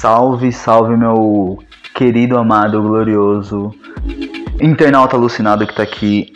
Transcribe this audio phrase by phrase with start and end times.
[0.00, 1.58] Salve, salve, meu
[1.94, 3.70] querido, amado, glorioso
[4.58, 6.32] internauta alucinado que tá aqui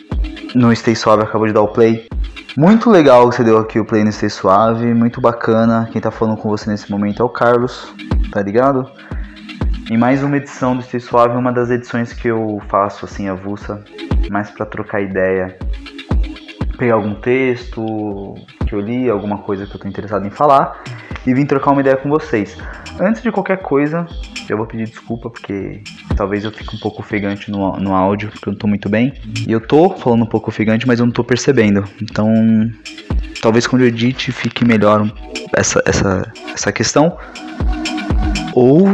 [0.53, 2.07] no Stay Suave, acabou de dar o play.
[2.55, 5.89] Muito legal que você deu aqui o play no Stay Suave, muito bacana.
[5.91, 7.91] Quem tá falando com você nesse momento é o Carlos,
[8.31, 8.87] tá ligado?
[9.89, 13.83] Em mais uma edição do Stay Suave, uma das edições que eu faço assim, avulsa,
[14.29, 15.57] mais para trocar ideia,
[16.77, 18.35] pegar algum texto
[18.67, 20.83] que eu li, alguma coisa que eu tô interessado em falar
[21.25, 22.57] e vim trocar uma ideia com vocês.
[22.99, 24.07] Antes de qualquer coisa,
[24.47, 25.81] eu vou pedir desculpa porque
[26.15, 29.13] talvez eu fique um pouco ofegante no, no áudio, porque eu não tô muito bem.
[29.47, 31.83] E eu tô falando um pouco ofegante, mas eu não tô percebendo.
[32.01, 32.31] Então,
[33.41, 35.11] talvez quando eu edite fique melhor
[35.53, 37.17] essa, essa, essa questão.
[38.53, 38.87] Ou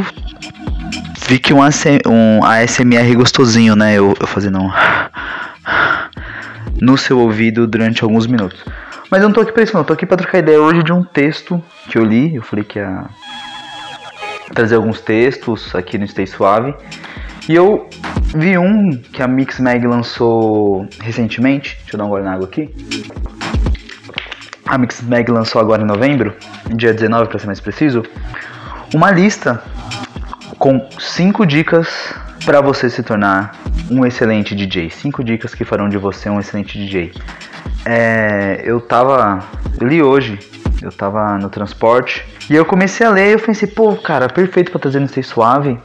[1.18, 3.94] fique um, AC, um ASMR gostosinho, né?
[3.94, 4.70] Eu, eu fazendo um
[6.80, 8.64] no seu ouvido durante alguns minutos.
[9.12, 9.82] Mas eu não tô aqui pra isso, não.
[9.82, 12.34] Eu tô aqui pra trocar ideia hoje de um texto que eu li.
[12.34, 13.04] Eu falei que ia
[14.54, 16.74] trazer alguns textos aqui no Stay Suave.
[17.46, 17.90] E eu
[18.34, 21.76] vi um que a Mix Mag lançou recentemente.
[21.82, 22.74] Deixa eu dar um gole na água aqui.
[24.64, 26.34] A Mix Mag lançou agora em novembro,
[26.74, 28.02] dia 19 para ser mais preciso,
[28.94, 29.62] uma lista
[30.58, 32.14] com 5 dicas
[32.46, 33.56] para você se tornar
[33.90, 34.88] um excelente DJ.
[34.88, 37.12] 5 dicas que farão de você um excelente DJ.
[37.84, 39.40] É, eu tava.
[39.80, 40.38] Eu li hoje,
[40.80, 44.70] eu tava no transporte e eu comecei a ler e eu pensei, pô, cara, perfeito
[44.70, 45.78] pra trazer no Stay Suave.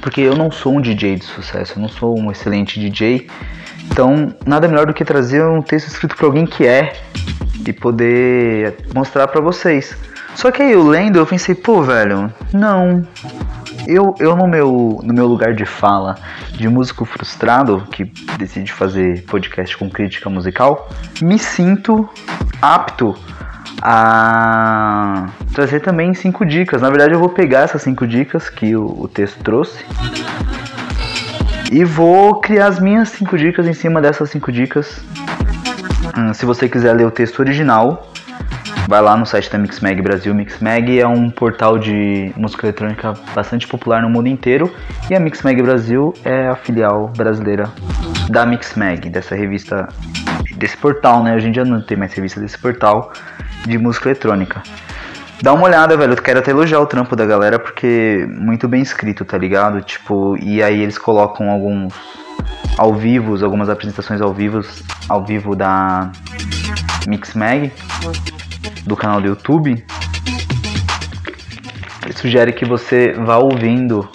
[0.00, 3.28] Porque eu não sou um DJ de sucesso, eu não sou um excelente DJ.
[3.90, 6.92] Então, nada melhor do que trazer um texto escrito por alguém que é
[7.66, 9.96] e poder mostrar para vocês.
[10.34, 13.02] Só que aí eu lendo, eu pensei, pô, velho, não,
[13.88, 16.16] eu, eu no, meu, no meu lugar de fala
[16.52, 18.04] de músico frustrado que
[18.36, 20.90] decide fazer podcast com crítica musical,
[21.22, 22.06] me sinto
[22.60, 23.16] apto
[23.80, 26.82] a trazer também cinco dicas.
[26.82, 29.82] Na verdade, eu vou pegar essas cinco dicas que o, o texto trouxe
[31.72, 35.00] e vou criar as minhas cinco dicas em cima dessas cinco dicas.
[36.14, 38.10] Hum, se você quiser ler o texto original,
[38.88, 40.34] vai lá no site da Mixmag Brasil.
[40.34, 44.74] Mixmag é um portal de música eletrônica bastante popular no mundo inteiro
[45.10, 47.70] e a Mixmag Brasil é a filial brasileira
[48.30, 49.86] da Mixmag, dessa revista,
[50.56, 51.36] desse portal, né?
[51.36, 53.12] Hoje em dia não tem mais revista desse portal
[53.66, 54.62] de música eletrônica.
[55.42, 56.14] Dá uma olhada, velho.
[56.14, 59.82] Eu quero até elogiar o trampo da galera porque muito bem escrito, tá ligado?
[59.82, 61.92] Tipo, e aí eles colocam alguns
[62.78, 64.62] ao vivo, algumas apresentações ao vivo,
[65.10, 66.10] ao vivo da
[67.06, 67.70] Mixmag
[68.84, 69.84] do canal do YouTube,
[72.18, 74.08] sugere que você vá ouvindo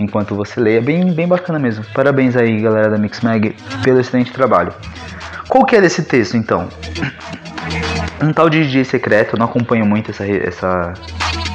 [0.00, 0.76] enquanto você lê.
[0.76, 1.84] É bem, bem bacana mesmo.
[1.92, 4.72] Parabéns aí, galera da Mixmag, pelo excelente trabalho.
[5.48, 6.68] Qual que é desse texto, então?
[8.22, 10.92] Um tal de DJ secreto, eu não acompanho muito essa, essa...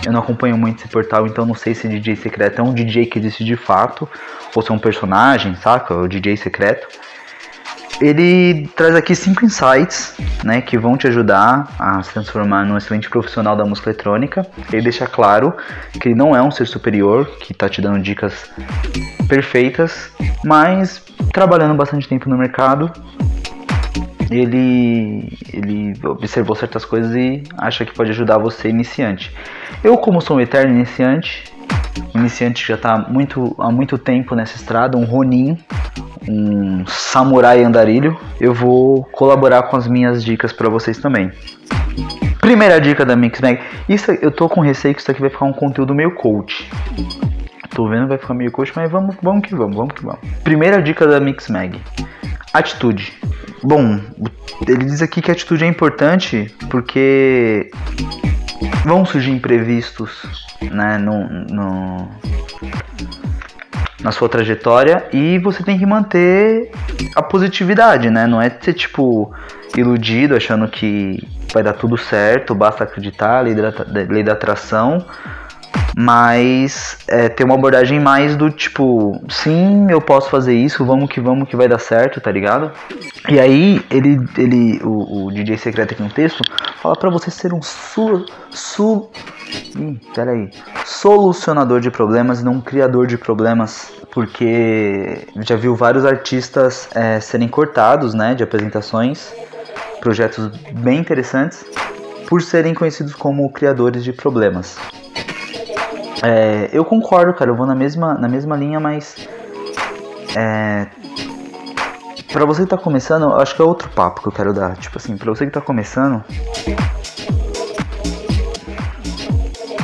[0.03, 3.05] Eu não acompanho muito esse portal, então não sei se DJ secreto é um DJ
[3.05, 4.09] que existe de fato,
[4.55, 5.93] ou se é um personagem, saca?
[5.93, 6.87] O DJ secreto
[8.01, 13.09] ele traz aqui cinco insights, né, que vão te ajudar a se transformar num excelente
[13.09, 14.45] profissional da música eletrônica.
[14.71, 15.53] Ele deixa claro
[15.99, 18.49] que ele não é um ser superior, que está te dando dicas
[19.27, 20.11] perfeitas,
[20.43, 22.91] mas trabalhando bastante tempo no mercado,
[24.29, 29.31] ele, ele observou certas coisas e acha que pode ajudar você iniciante.
[29.83, 31.43] Eu, como sou um eterno iniciante,
[32.13, 35.57] iniciante que já está muito, há muito tempo nessa estrada, um roninho,
[36.27, 41.31] um samurai andarilho, eu vou colaborar com as minhas dicas para vocês também.
[42.39, 43.59] Primeira dica da Mixmag.
[43.89, 46.69] Isso eu tô com receio que isso aqui vai ficar um conteúdo meio coach.
[47.71, 50.19] Tô vendo vai ficar meio coach, mas vamos, vamos que vamos, vamos que vamos.
[50.43, 51.81] Primeira dica da Mixmag.
[52.53, 53.13] Atitude.
[53.63, 53.99] Bom,
[54.67, 57.71] ele diz aqui que atitude é importante porque
[58.83, 60.23] vão surgir imprevistos,
[60.61, 62.09] né, no, no
[64.01, 66.69] na sua trajetória e você tem que manter
[67.15, 68.27] a positividade, né?
[68.27, 69.33] Não é ser tipo
[69.75, 73.73] iludido achando que vai dar tudo certo, basta acreditar, lei da,
[74.09, 75.03] lei da atração,
[75.97, 81.19] mas é, ter uma abordagem mais do tipo, sim, eu posso fazer isso, vamos que
[81.19, 82.71] vamos que vai dar certo, tá ligado?
[83.29, 86.43] E aí ele, ele o, o DJ secreto aqui no texto
[86.85, 89.09] fala para você ser um su, su
[89.75, 90.51] Ih, peraí.
[90.85, 93.91] Solucionador de problemas e não um criador de problemas.
[94.11, 99.33] Porque já viu vários artistas é, serem cortados né, de apresentações,
[99.99, 101.65] projetos bem interessantes,
[102.29, 104.77] por serem conhecidos como criadores de problemas.
[106.23, 109.27] É, eu concordo, cara, eu vou na mesma, na mesma linha, mas.
[110.37, 110.87] É,
[112.35, 114.75] pra você que tá começando, acho que é outro papo que eu quero dar.
[114.75, 116.21] Tipo assim, pra você que tá começando,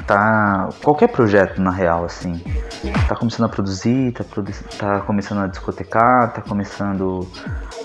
[0.05, 0.67] tá.
[0.83, 2.43] Qualquer projeto, na real, assim.
[3.07, 7.25] Tá começando a produzir, tá, produ tá começando a discotecar, tá começando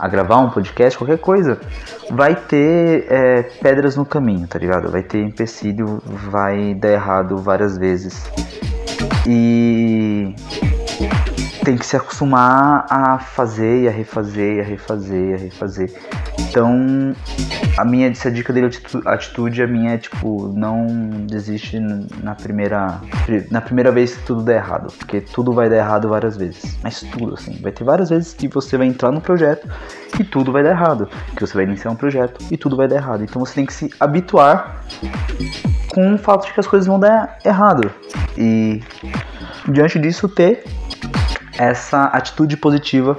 [0.00, 1.60] a gravar um podcast, qualquer coisa,
[2.10, 4.90] vai ter é, pedras no caminho, tá ligado?
[4.90, 8.28] Vai ter empecilho, vai dar errado várias vezes.
[9.28, 10.34] E
[11.66, 15.92] tem que se acostumar a fazer e a refazer e a refazer e a refazer.
[16.38, 17.12] Então,
[17.76, 18.70] a minha essa dica dele
[19.04, 20.86] atitude, a minha é tipo, não
[21.26, 21.80] desiste
[22.22, 23.00] na primeira
[23.50, 26.78] na primeira vez que tudo der errado, porque tudo vai dar errado várias vezes.
[26.84, 29.68] Mas tudo assim, vai ter várias vezes que você vai entrar no projeto
[30.20, 32.94] e tudo vai dar errado, que você vai iniciar um projeto e tudo vai dar
[32.94, 33.24] errado.
[33.24, 34.84] Então você tem que se habituar
[35.88, 37.90] com o fato de que as coisas vão dar errado.
[38.38, 38.80] E
[39.68, 40.64] diante disso ter
[41.58, 43.18] essa atitude positiva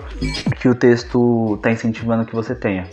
[0.59, 2.87] que o texto está incentivando que você tenha.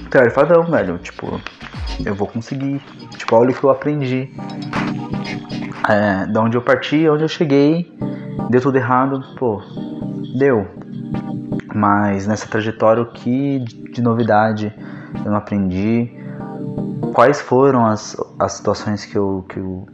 [0.00, 1.40] Então ele fala, não, velho, tipo,
[2.04, 2.80] eu vou conseguir.
[3.16, 4.30] Tipo, olha o que eu aprendi.
[5.88, 7.92] É, da onde eu parti, onde eu cheguei,
[8.48, 9.60] deu tudo errado, pô,
[10.38, 10.66] deu.
[11.74, 14.72] Mas nessa trajetória, o que de novidade
[15.24, 16.10] eu não aprendi?
[17.12, 19.86] Quais foram as, as situações que eu, que eu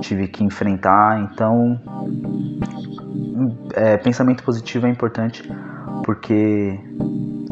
[0.00, 1.20] tive que enfrentar?
[1.20, 1.80] Então,
[3.74, 5.42] é, pensamento positivo é importante
[6.04, 6.78] porque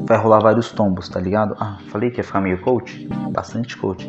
[0.07, 1.55] vai rolar vários tombos, tá ligado?
[1.59, 3.07] Ah, falei que ia ficar meio coach?
[3.33, 4.09] Bastante coach.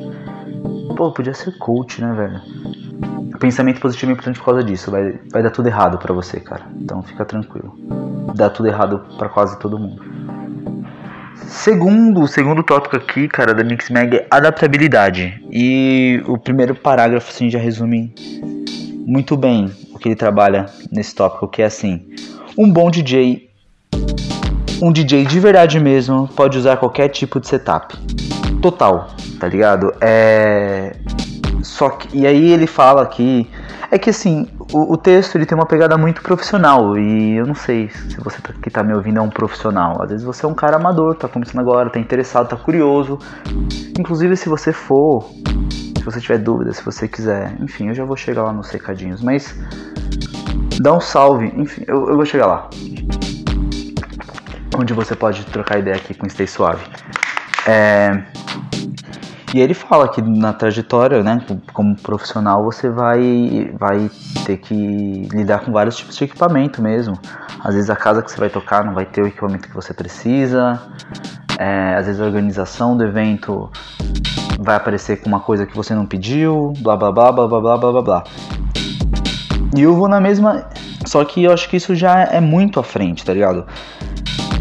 [0.96, 3.40] Pô, podia ser coach, né, velho?
[3.40, 4.92] Pensamento positivo é importante por causa disso.
[4.92, 6.64] Vai, vai dar tudo errado para você, cara.
[6.76, 7.74] Então fica tranquilo.
[8.36, 10.04] Dá tudo errado para quase todo mundo.
[11.36, 15.42] Segundo, segundo tópico aqui, cara, da Mix Mag é adaptabilidade.
[15.52, 18.14] E o primeiro parágrafo, assim, já resume
[19.10, 22.06] muito bem que ele trabalha nesse tópico, que é assim:
[22.56, 23.50] um bom DJ,
[24.82, 27.98] um DJ de verdade mesmo, pode usar qualquer tipo de setup.
[28.62, 29.10] Total,
[29.40, 29.92] tá ligado?
[30.00, 30.96] É.
[31.64, 32.16] Só que.
[32.16, 33.50] E aí ele fala aqui.
[33.92, 37.56] É que assim, o, o, texto ele tem uma pegada muito profissional e eu não
[37.56, 40.00] sei se você tá, que tá me ouvindo é um profissional.
[40.04, 43.18] Às vezes você é um cara amador, tá começando agora, tá interessado, tá curioso.
[43.98, 45.26] Inclusive se você for
[46.10, 49.56] você tiver dúvida, se você quiser, enfim, eu já vou chegar lá nos recadinhos, mas
[50.80, 52.70] dá um salve, enfim, eu, eu vou chegar lá.
[54.78, 56.84] Onde você pode trocar ideia aqui com o Stay Suave.
[57.68, 58.24] É,
[59.54, 64.10] e ele fala que na trajetória, né, como profissional, você vai, vai
[64.46, 67.18] ter que lidar com vários tipos de equipamento mesmo.
[67.64, 69.92] Às vezes a casa que você vai tocar não vai ter o equipamento que você
[69.92, 70.80] precisa.
[71.58, 73.72] É, às vezes a organização do evento
[74.62, 77.78] vai aparecer com uma coisa que você não pediu, blá blá blá blá blá blá
[77.78, 78.24] blá blá.
[79.76, 80.66] E eu vou na mesma.
[81.06, 83.66] Só que eu acho que isso já é muito à frente, tá ligado?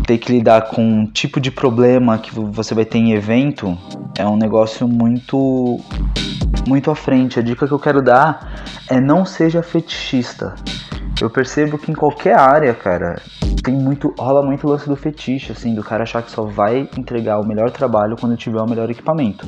[0.06, 3.76] Ter que lidar com um tipo de problema que você vai ter em evento
[4.16, 5.80] é um negócio muito.
[6.66, 7.38] muito à frente.
[7.38, 10.54] A dica que eu quero dar é não seja fetichista.
[11.20, 13.20] Eu percebo que em qualquer área, cara,
[13.62, 14.14] tem muito.
[14.16, 17.46] rola muito o lance do fetiche, assim, do cara achar que só vai entregar o
[17.46, 19.44] melhor trabalho quando tiver o melhor equipamento.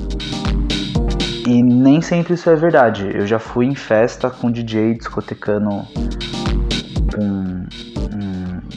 [1.47, 3.09] E nem sempre isso é verdade.
[3.15, 5.87] Eu já fui em festa com DJ discotecando
[7.15, 7.67] com um,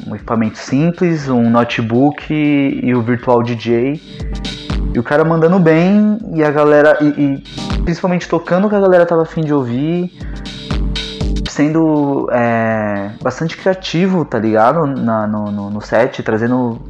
[0.07, 3.99] um equipamento simples, um notebook e o virtual DJ.
[4.93, 6.99] E o cara mandando bem e a galera.
[7.01, 7.43] E, e
[7.83, 10.13] principalmente tocando o que a galera tava afim de ouvir
[11.53, 14.87] sendo é, bastante criativo, tá ligado?
[14.87, 16.81] Na, no, no, no set, trazendo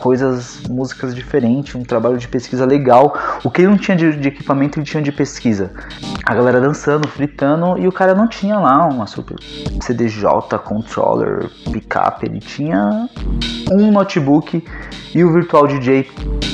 [0.00, 3.16] coisas, músicas diferentes, um trabalho de pesquisa legal.
[3.44, 5.70] O que ele não tinha de, de, equipamento, ele tinha de pesquisa.
[6.24, 9.36] A galera dançando, fritando, e o cara não tinha lá uma super
[9.80, 10.24] CDJ,
[10.64, 13.08] controller, pickup, ele tinha
[13.70, 14.62] um notebook
[15.14, 16.08] e o Virtual DJ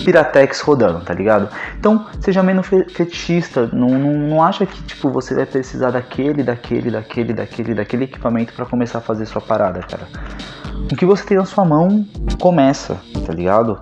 [0.04, 1.48] Piratex rodando, tá ligado?
[1.78, 6.90] Então, seja menos fetichista, não, não, não acha que tipo você vai precisar daquele, daquele,
[6.90, 10.06] daquele, daquele, daquele equipamento para começar a fazer sua parada, cara.
[10.90, 12.06] O que você tem na sua mão
[12.40, 13.80] começa, tá ligado?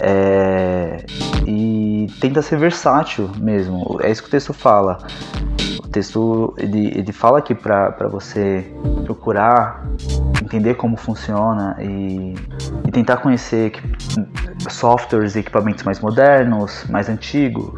[0.00, 1.04] É...
[1.46, 3.98] E tenta ser versátil mesmo.
[4.02, 4.98] É isso que o texto fala.
[5.82, 8.70] O texto ele, ele fala que para você
[9.04, 9.84] procurar
[10.42, 12.34] entender como funciona e,
[12.86, 13.72] e tentar conhecer
[14.68, 17.72] softwares e equipamentos mais modernos, mais antigos,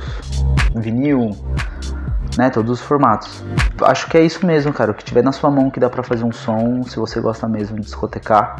[0.74, 1.30] vinil,
[2.36, 3.42] né, todos os formatos.
[3.82, 4.90] Acho que é isso mesmo, cara.
[4.90, 7.48] O que tiver na sua mão que dá para fazer um som, se você gosta
[7.48, 8.56] mesmo de discotecar,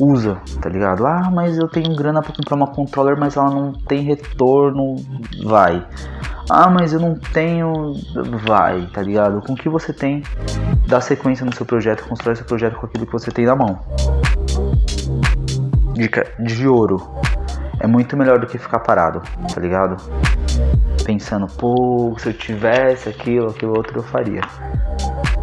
[0.00, 1.06] usa, tá ligado?
[1.06, 4.96] Ah, mas eu tenho grana para comprar uma controller, mas ela não tem retorno,
[5.44, 5.86] vai.
[6.48, 7.94] Ah, mas eu não tenho,
[8.44, 9.40] vai, tá ligado?
[9.42, 10.22] Com o que você tem,
[10.86, 13.80] dá sequência no seu projeto, constrói seu projeto com aquilo que você tem na mão.
[15.94, 17.02] Dica de ouro.
[17.80, 19.22] É muito melhor do que ficar parado,
[19.52, 19.96] tá ligado?
[21.06, 24.40] Pensando, pô, se eu tivesse aquilo, aquilo outro eu faria.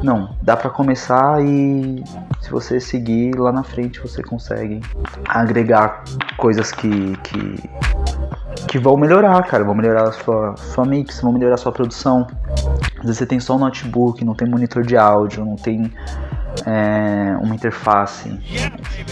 [0.03, 2.03] Não, dá para começar e
[2.41, 4.82] se você seguir lá na frente você consegue
[5.29, 6.03] agregar
[6.36, 7.70] coisas que, que,
[8.67, 12.27] que vão melhorar, cara, vão melhorar a sua, sua mix, vão melhorar a sua produção.
[12.98, 15.89] Às vezes você tem só um notebook, não tem monitor de áudio, não tem
[16.65, 18.39] é, uma interface.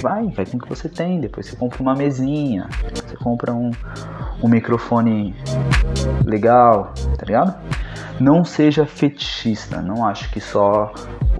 [0.01, 1.19] Vai, vai com o que você tem.
[1.19, 3.71] Depois você compra uma mesinha, você compra um,
[4.41, 5.35] um microfone
[6.25, 7.55] legal, tá ligado?
[8.19, 10.93] Não seja fetichista, não acho que só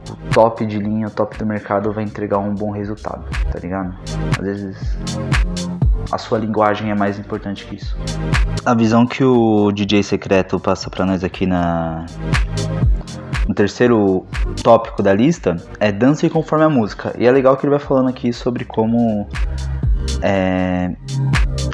[0.10, 3.96] o top de linha, o top do mercado vai entregar um bom resultado, tá ligado?
[4.39, 4.98] Às vezes
[6.12, 7.96] a sua linguagem é mais importante que isso.
[8.65, 12.05] A visão que o DJ Secreto passa para nós aqui na
[13.51, 14.25] no terceiro
[14.63, 17.13] tópico da lista é dance conforme a música.
[17.17, 19.27] E é legal que ele vai falando aqui sobre como
[20.22, 20.96] é,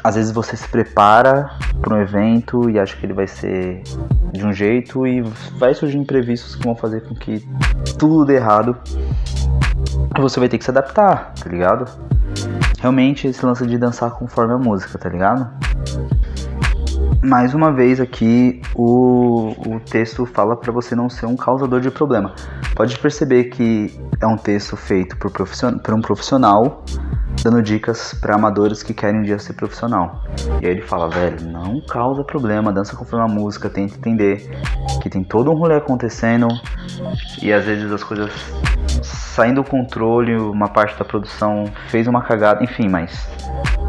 [0.02, 3.84] às vezes você se prepara para um evento e acha que ele vai ser
[4.32, 5.22] de um jeito e
[5.56, 7.48] vai surgir imprevistos que vão fazer com que
[7.96, 8.76] tudo dê errado.
[10.16, 11.88] E você vai ter que se adaptar, tá ligado?
[12.80, 15.48] Realmente esse lance de dançar conforme a música, tá ligado?
[17.22, 21.90] Mais uma vez aqui o, o texto fala para você não ser um causador de
[21.90, 22.34] problema.
[22.74, 26.84] Pode perceber que é um texto feito por, profission, por um profissional
[27.42, 30.24] dando dicas para amadores que querem um dia ser profissional.
[30.60, 34.50] E aí ele fala, velho, não causa problema, dança conforme a música, tenta entender
[35.00, 36.48] que tem todo um rolê acontecendo
[37.40, 38.32] e às vezes as coisas
[39.02, 43.28] saindo do controle, uma parte da produção fez uma cagada, enfim, mas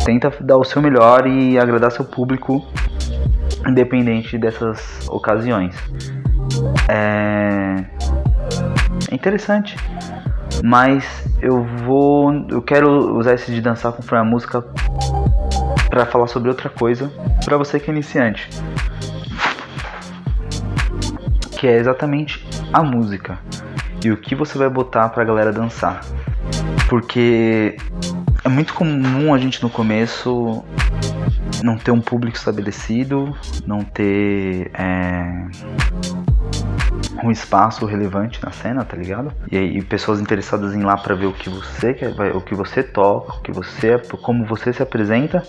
[0.06, 2.66] tenta dar o seu melhor e agradar seu público
[3.68, 5.76] independente dessas ocasiões.
[6.88, 7.86] É,
[9.12, 9.76] é interessante,
[10.64, 11.06] mas
[11.42, 14.64] eu vou, eu quero usar esse de dançar com a música
[15.90, 17.12] para falar sobre outra coisa
[17.44, 18.50] para você que é iniciante,
[21.58, 23.40] que é exatamente a música
[24.04, 26.02] e o que você vai botar para a galera dançar,
[26.88, 27.76] porque
[28.44, 30.64] é muito comum a gente no começo
[31.64, 33.36] não ter um público estabelecido,
[33.66, 35.48] não ter é,
[37.24, 39.32] um espaço relevante na cena, tá ligado?
[39.52, 42.84] E pessoas interessadas em ir lá para ver o que você quer, o que você
[42.84, 45.44] toca, o que você, como você se apresenta.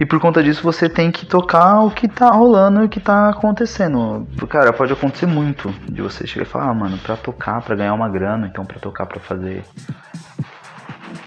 [0.00, 3.00] E por conta disso você tem que tocar o que tá rolando e o que
[3.00, 4.26] tá acontecendo.
[4.48, 7.94] Cara, pode acontecer muito de você chegar e falar, ah, mano, pra tocar, pra ganhar
[7.94, 9.64] uma grana, então pra tocar, pra fazer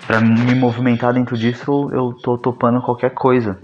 [0.08, 3.58] para me movimentar dentro disso, eu tô topando qualquer coisa.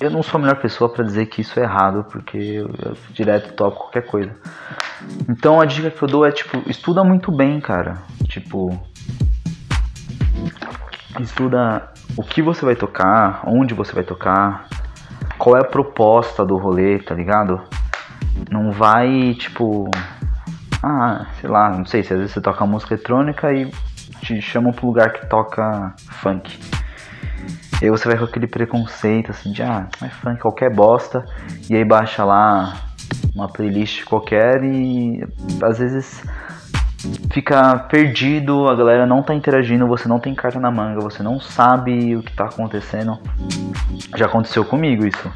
[0.00, 2.96] Eu não sou a melhor pessoa para dizer que isso é errado, porque eu, eu,
[3.10, 4.32] direto toco qualquer coisa.
[5.28, 7.98] Então a dica que eu dou é tipo, estuda muito bem, cara.
[8.28, 8.80] Tipo,
[11.20, 14.68] estuda o que você vai tocar, onde você vai tocar,
[15.36, 17.60] qual é a proposta do rolê, tá ligado?
[18.50, 19.90] Não vai, tipo,
[20.80, 23.68] ah, sei lá, não sei se às vezes você toca música eletrônica e
[24.22, 26.77] te chamam pro lugar que toca funk.
[27.80, 31.24] E aí você vai com aquele preconceito assim de ah, é funk qualquer bosta,
[31.70, 32.88] e aí baixa lá
[33.34, 35.24] uma playlist qualquer e
[35.62, 36.22] às vezes
[37.32, 41.38] fica perdido, a galera não tá interagindo, você não tem carta na manga, você não
[41.40, 43.18] sabe o que tá acontecendo.
[44.16, 45.30] Já aconteceu comigo isso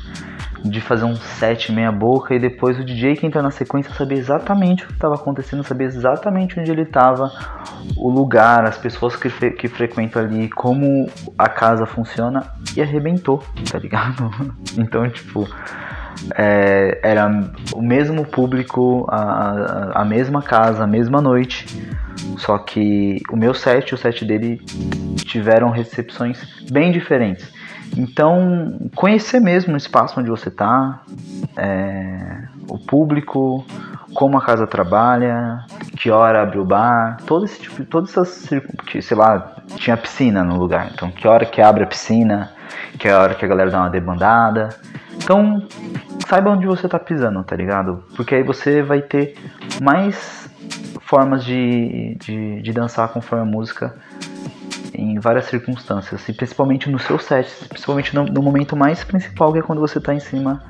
[0.65, 4.17] de fazer um set meia boca e depois o DJ que entra na sequência saber
[4.17, 7.33] exatamente o que estava acontecendo, saber exatamente onde ele estava,
[7.97, 12.45] o lugar, as pessoas que, que frequentam ali, como a casa funciona
[12.77, 14.31] e arrebentou, tá ligado?
[14.79, 15.47] Então, tipo,
[16.37, 17.29] é, era
[17.75, 21.67] o mesmo público, a, a mesma casa, a mesma noite,
[22.39, 24.59] só que o meu set e o set dele
[25.17, 26.41] tiveram recepções
[26.71, 27.51] bem diferentes.
[27.97, 31.03] Então, conhecer mesmo o espaço onde você está,
[31.57, 33.67] é, o público,
[34.15, 35.65] como a casa trabalha,
[35.99, 38.49] que hora abre o bar, todo esse tipo, todas essas,
[39.01, 42.51] sei lá, tinha piscina no lugar, então que hora que abre a piscina,
[42.99, 44.71] que é a hora que a galera dá uma debandada.
[45.15, 45.67] Então,
[46.27, 48.05] saiba onde você está pisando, tá ligado?
[48.17, 49.35] Porque aí você vai ter
[49.81, 50.49] mais
[51.03, 53.95] formas de, de, de dançar conforme a música
[54.95, 59.59] em várias circunstâncias, e principalmente no seu set, principalmente no, no momento mais principal, que
[59.59, 60.63] é quando você está em cima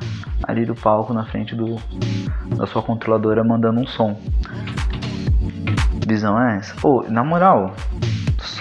[0.45, 1.77] ali do palco, na frente do,
[2.57, 4.21] da sua controladora, mandando um som.
[6.07, 6.75] Visão é essa?
[6.81, 7.75] Pô, na moral,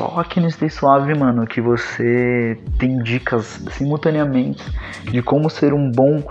[0.01, 4.63] só aqui no Stay Suave, mano, que você tem dicas simultaneamente
[5.03, 6.24] de como ser um bom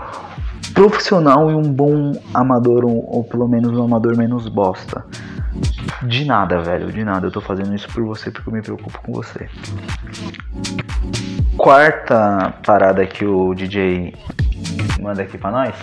[0.73, 5.05] profissional e um bom amador, ou, ou pelo menos um amador menos bosta.
[6.03, 7.27] De nada, velho, de nada.
[7.27, 9.47] Eu tô fazendo isso por você porque eu me preocupo com você.
[11.55, 14.13] Quarta parada que o DJ
[14.99, 15.75] manda aqui pra nós.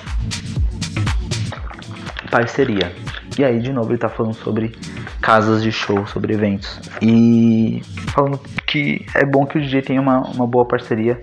[2.30, 2.92] Parceria.
[3.38, 4.76] E aí, de novo, ele tá falando sobre
[5.22, 6.80] casas de show, sobre eventos.
[7.00, 11.22] E falando que é bom que o DJ tenha uma, uma boa parceria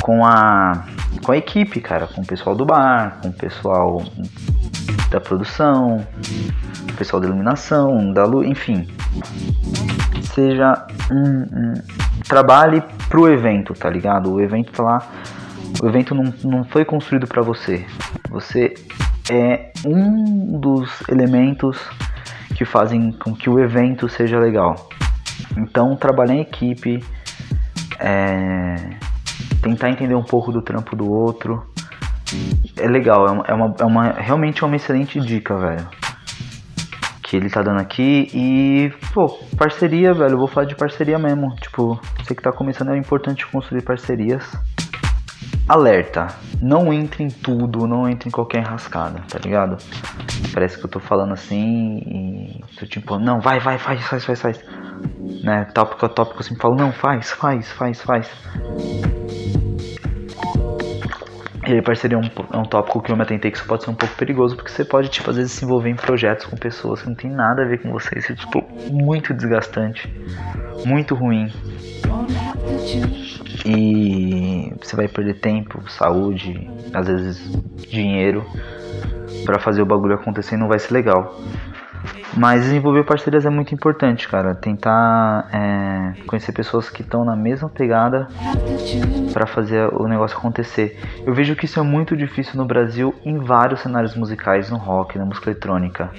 [0.00, 0.86] com a,
[1.22, 4.02] com a equipe, cara, com o pessoal do bar, com o pessoal
[5.10, 6.06] da produção,
[6.90, 8.88] o pessoal da iluminação, da luz, enfim.
[10.34, 11.74] Seja um, um
[12.26, 14.32] trabalhe pro evento, tá ligado?
[14.32, 15.06] O evento tá lá.
[15.82, 17.84] O evento não, não foi construído para você.
[18.30, 18.72] Você
[19.30, 21.78] é um dos elementos
[22.56, 24.88] que fazem com que o evento seja legal.
[25.56, 27.04] Então, trabalhar em equipe,
[28.00, 28.74] é,
[29.62, 31.62] tentar entender um pouco do trampo do outro,
[32.76, 33.26] é legal.
[33.26, 35.86] É uma, é uma, é realmente é uma excelente dica, velho.
[37.22, 40.32] Que ele tá dando aqui e, pô, parceria, velho.
[40.32, 41.54] Eu vou falar de parceria mesmo.
[41.56, 44.50] Tipo, você que tá começando é importante construir parcerias
[45.68, 46.28] alerta,
[46.62, 49.76] não entre em tudo, não entre em qualquer enrascada, tá ligado?
[50.52, 54.40] Parece que eu tô falando assim e tô tipo, não, vai, vai, faz, faz, faz,
[54.40, 54.64] faz.
[55.44, 58.30] Né, tópico a tópico assim, falo, não, faz, faz, faz, faz.
[61.66, 63.84] E aí parceria é um, é um tópico que eu me atentei que isso pode
[63.84, 66.56] ser um pouco perigoso, porque você pode, tipo, às vezes se envolver em projetos com
[66.56, 68.18] pessoas que não tem nada a ver com você.
[68.18, 70.10] Isso é, tipo, muito desgastante,
[70.86, 71.52] muito ruim
[73.64, 77.50] e você vai perder tempo, saúde, às vezes
[77.88, 78.44] dinheiro
[79.44, 81.38] para fazer o bagulho acontecer e não vai ser legal.
[82.36, 84.54] Mas desenvolver parcerias é muito importante, cara.
[84.54, 88.28] Tentar é, conhecer pessoas que estão na mesma pegada
[89.32, 91.00] para fazer o negócio acontecer.
[91.26, 95.18] Eu vejo que isso é muito difícil no Brasil em vários cenários musicais, no rock,
[95.18, 96.10] na música eletrônica.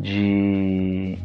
[0.00, 1.18] De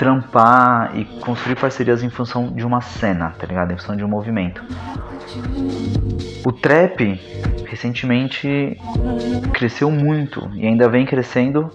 [0.00, 3.70] trampar e construir parcerias em função de uma cena, tá ligado?
[3.70, 4.64] Em função de um movimento.
[6.42, 7.20] O trap
[7.66, 8.78] recentemente
[9.52, 11.70] cresceu muito e ainda vem crescendo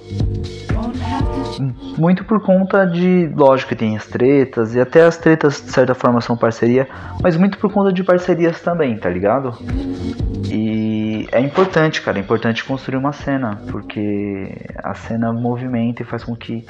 [2.00, 5.94] muito por conta de, lógico que tem as tretas e até as tretas de certa
[5.94, 6.88] forma são parceria,
[7.22, 9.56] mas muito por conta de parcerias também, tá ligado?
[11.32, 16.36] É importante, cara, é importante construir uma cena, porque a cena movimenta e faz com
[16.36, 16.66] que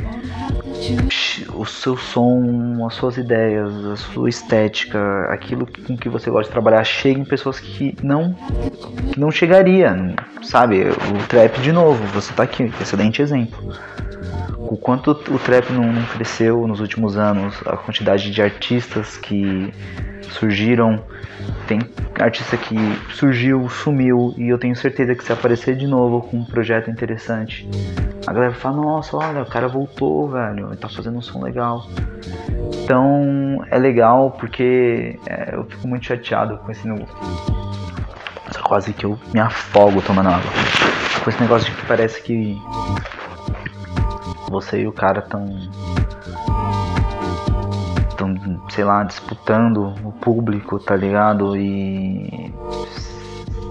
[1.53, 6.51] o seu som, as suas ideias, a sua estética, aquilo com que você gosta de
[6.51, 8.35] trabalhar chegue em pessoas que não
[9.11, 10.83] que não chegaria, sabe?
[10.83, 13.73] O trap de novo, você tá aqui, excelente exemplo.
[14.67, 19.73] O quanto o trap não, cresceu nos últimos anos, a quantidade de artistas que
[20.23, 21.03] surgiram
[21.67, 21.79] tem
[22.19, 22.75] artista que
[23.13, 27.67] surgiu, sumiu e eu tenho certeza que se aparecer de novo com um projeto interessante,
[28.25, 31.43] a galera vai falar, nossa, olha, o cara voltou, velho, ele tá fazendo um som
[31.43, 31.85] legal.
[32.83, 37.15] Então é legal porque é, eu fico muito chateado com esse negócio.
[38.63, 40.51] Quase que eu me afogo tomando água.
[41.23, 42.59] Com esse negócio que parece que
[44.55, 45.45] você e o cara tão
[48.09, 48.33] estão,
[48.69, 51.55] sei lá, disputando o público, tá ligado?
[51.57, 52.53] E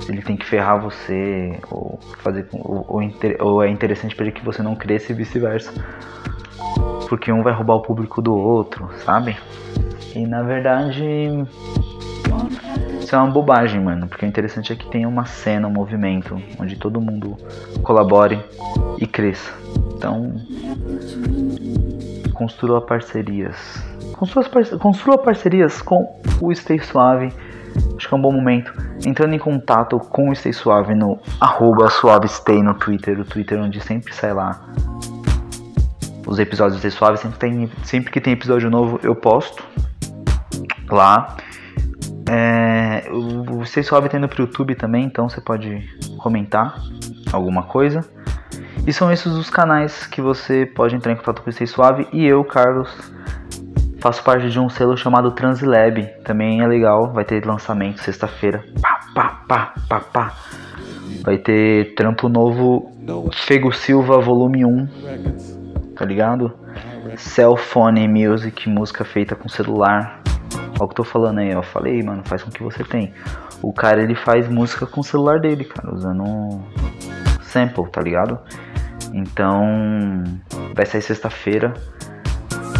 [0.08, 3.00] ele tem que ferrar você, ou fazer ou, ou,
[3.40, 5.72] ou é interessante para ele que você não cresça e vice-versa.
[7.08, 9.36] Porque um vai roubar o público do outro, sabe?
[10.14, 11.04] E na verdade.
[13.00, 14.08] Isso é uma bobagem, mano.
[14.08, 17.36] Porque o interessante é que tenha uma cena, um movimento, onde todo mundo
[17.82, 18.40] colabore
[18.98, 19.63] e cresça.
[19.94, 20.34] Então.
[22.32, 24.44] Construa parcerias Construa,
[24.78, 27.32] construa parcerias com o Stay Suave.
[27.96, 28.72] Acho que é um bom momento.
[29.04, 33.18] Entrando em contato com o Stay Suave no arroba suavestay no Twitter.
[33.18, 34.66] O Twitter onde sempre sai lá
[36.26, 37.18] os episódios do Stay Suave.
[37.18, 39.64] Sempre, tem, sempre que tem episódio novo eu posto
[40.88, 41.36] lá.
[42.30, 45.86] É, o Stay Suave tá indo pro YouTube também, então você pode
[46.18, 46.80] comentar
[47.32, 48.04] alguma coisa.
[48.86, 52.06] E são esses os canais que você pode entrar em contato com o Stay Suave.
[52.12, 52.90] E eu, Carlos,
[54.04, 58.62] Faço parte de um selo chamado Translab, também é legal, vai ter lançamento sexta-feira.
[58.82, 60.34] Pá, pá, pá, pá, pá.
[61.22, 62.92] Vai ter trampo novo
[63.32, 65.94] Fego Silva volume 1.
[65.96, 66.52] Tá ligado?
[67.16, 70.20] Cellphone Music, música feita com celular.
[70.52, 71.62] Olha o que eu tô falando aí, ó.
[71.62, 73.14] Falei, mano, faz com que você tem.
[73.62, 76.60] O cara ele faz música com o celular dele, cara, usando
[77.40, 78.38] sample, tá ligado?
[79.14, 80.24] Então,
[80.74, 81.72] vai sair sexta-feira.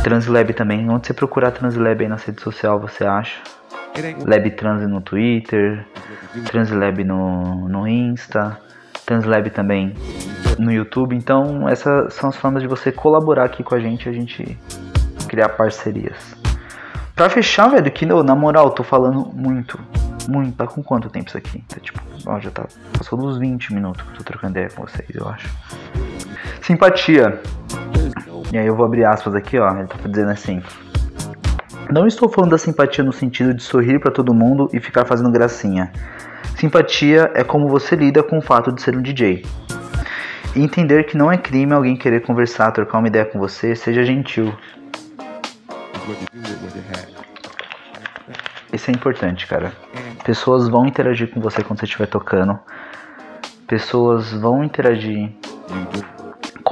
[0.02, 0.90] Translab também.
[0.90, 3.40] Onde você procurar Translab aí na rede social, você acha.
[4.26, 5.86] Lab Trans no Twitter,
[6.46, 8.58] Translab no, no Insta,
[9.06, 9.94] Translab também
[10.58, 11.14] no YouTube.
[11.14, 14.58] Então, essas são as formas de você colaborar aqui com a gente, a gente
[15.28, 16.34] criar parcerias.
[17.14, 19.78] Pra fechar, velho, que na moral, tô falando muito.
[20.28, 20.56] muito.
[20.56, 21.62] Tá com quanto tempo isso aqui?
[21.68, 22.66] Tá, tipo, ó, já tá.
[22.98, 25.48] Passou dos 20 minutos que eu tô trocando ideia com vocês, eu acho.
[26.64, 27.42] Simpatia.
[28.50, 29.70] E aí eu vou abrir aspas aqui, ó.
[29.76, 30.62] Ele tá dizendo assim.
[31.90, 35.30] Não estou falando da simpatia no sentido de sorrir para todo mundo e ficar fazendo
[35.30, 35.92] gracinha.
[36.56, 39.44] Simpatia é como você lida com o fato de ser um DJ.
[40.56, 44.02] E entender que não é crime alguém querer conversar, trocar uma ideia com você, seja
[44.02, 44.50] gentil.
[48.72, 49.70] Isso é importante, cara.
[50.24, 52.58] Pessoas vão interagir com você quando você estiver tocando.
[53.66, 55.30] Pessoas vão interagir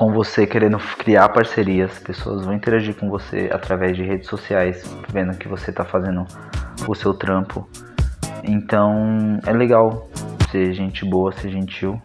[0.02, 1.96] com você querendo criar parcerias.
[2.00, 6.26] Pessoas vão interagir com você através de redes sociais, vendo que você está fazendo
[6.88, 7.68] o seu trampo.
[8.42, 10.10] Então é legal
[10.50, 12.02] ser gente boa, ser gentil.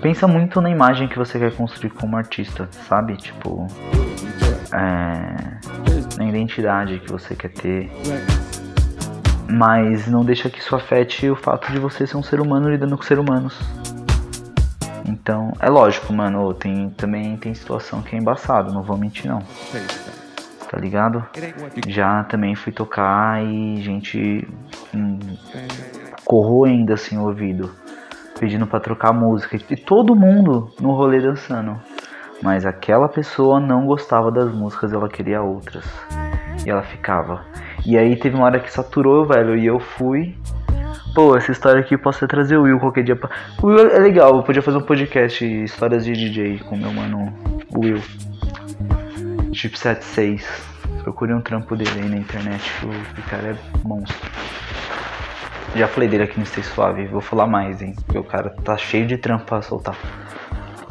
[0.00, 3.16] Pensa muito na imagem que você quer construir como artista, sabe?
[3.16, 3.66] Tipo,
[4.72, 7.90] é, na identidade que você quer ter.
[9.50, 12.96] Mas não deixa que isso afete o fato de você ser um ser humano lidando
[12.96, 13.58] com seres humanos.
[15.26, 19.40] Então, é lógico, mano, tem, também tem situação que é embaçado, não vou mentir não.
[20.70, 21.26] Tá ligado?
[21.88, 24.46] Já também fui tocar e gente
[24.94, 25.18] hum,
[26.24, 27.72] corroendo assim o ouvido,
[28.38, 29.58] pedindo para trocar música.
[29.68, 31.76] E todo mundo no rolê dançando.
[32.40, 35.84] Mas aquela pessoa não gostava das músicas, ela queria outras.
[36.64, 37.44] E ela ficava.
[37.84, 40.36] E aí teve uma hora que saturou, velho, e eu fui
[41.16, 43.16] Pô, essa história aqui eu posso trazer o Will qualquer dia.
[43.16, 43.30] Pra...
[43.62, 47.32] O Will é legal, eu podia fazer um podcast histórias de DJ com meu mano
[47.74, 48.02] Will.
[49.50, 50.46] Chipset 6.
[51.04, 54.30] Procure um trampo dele aí na internet, o cara é monstro.
[55.74, 57.94] Já falei dele aqui no Stay Suave, vou falar mais, hein?
[58.04, 59.96] Porque o cara tá cheio de trampo pra soltar.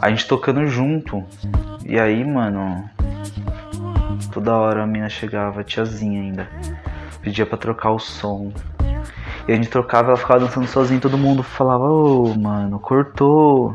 [0.01, 1.23] A gente tocando junto.
[1.85, 2.89] E aí, mano.
[4.33, 6.49] Toda hora a mina chegava, tiazinha ainda.
[7.21, 8.51] Pedia pra trocar o som.
[9.47, 13.73] E a gente trocava, ela ficava dançando sozinha, todo mundo falava, ô oh, mano, cortou.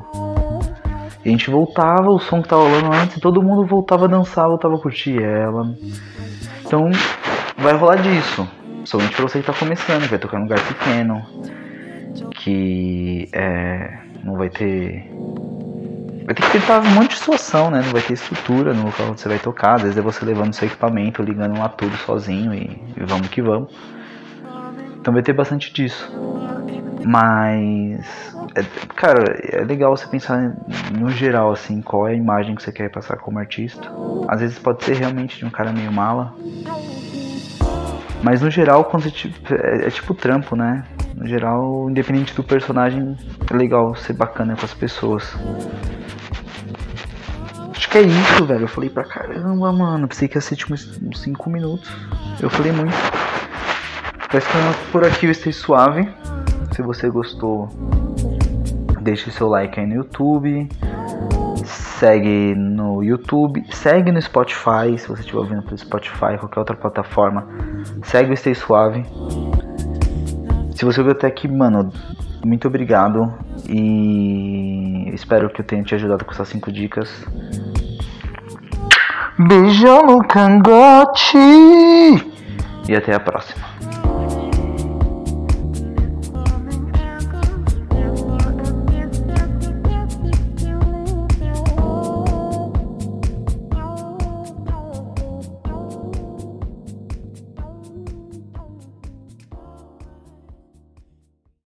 [1.24, 4.08] E a gente voltava, o som que tava rolando antes, e todo mundo voltava a
[4.08, 5.74] dançar, voltava a curtir ela.
[6.64, 6.90] Então
[7.58, 8.48] vai rolar disso.
[8.84, 11.22] Somente pra você que tá começando, vai tocar num lugar pequeno.
[12.34, 15.08] Que é, não vai ter.
[16.24, 17.82] Vai ter que tentar um monte de situação, né?
[17.84, 19.74] Não vai ter estrutura no local onde você vai tocar.
[19.74, 23.42] Às vezes é você levando seu equipamento, ligando lá tudo sozinho e, e vamos que
[23.42, 23.72] vamos.
[25.00, 26.10] Então vai ter bastante disso.
[27.04, 28.62] Mas, é,
[28.94, 30.54] cara, é legal você pensar
[30.98, 33.90] no geral, assim, qual é a imagem que você quer passar como artista.
[34.28, 36.34] Às vezes pode ser realmente de um cara meio mala.
[38.22, 40.84] Mas no geral, quando você, é, é tipo trampo, né?
[41.14, 43.16] No geral, independente do personagem,
[43.50, 45.34] é legal ser bacana com as pessoas.
[47.74, 48.64] Acho que é isso, velho.
[48.64, 50.06] Eu falei pra caramba, mano.
[50.06, 51.90] Pensei que ia ser tipo uns 5 minutos.
[52.42, 53.19] Eu falei muito.
[54.32, 56.08] Vai ficando por aqui o Stay Suave.
[56.72, 57.68] Se você gostou,
[59.00, 60.68] deixe seu like aí no YouTube.
[61.64, 67.46] Segue no YouTube, segue no Spotify, se você estiver ouvindo pelo Spotify, qualquer outra plataforma,
[68.04, 69.04] segue o Stay Suave.
[70.74, 71.92] Se você ouviu até aqui, mano,
[72.42, 73.34] muito obrigado
[73.68, 77.10] e espero que eu tenha te ajudado com essas 5 dicas.
[79.38, 81.36] Beijão no cangote
[82.88, 83.68] e até a próxima.